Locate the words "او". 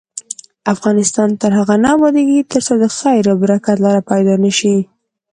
3.31-3.37